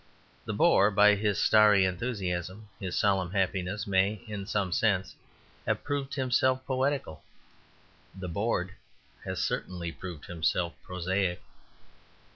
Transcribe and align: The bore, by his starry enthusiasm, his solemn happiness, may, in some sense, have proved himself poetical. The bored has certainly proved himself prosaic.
The 0.45 0.53
bore, 0.55 0.89
by 0.89 1.13
his 1.13 1.39
starry 1.39 1.85
enthusiasm, 1.85 2.69
his 2.79 2.97
solemn 2.97 3.29
happiness, 3.33 3.85
may, 3.85 4.23
in 4.25 4.47
some 4.47 4.71
sense, 4.71 5.15
have 5.67 5.83
proved 5.83 6.15
himself 6.15 6.65
poetical. 6.65 7.23
The 8.19 8.27
bored 8.27 8.73
has 9.25 9.39
certainly 9.43 9.91
proved 9.91 10.25
himself 10.25 10.73
prosaic. 10.81 11.43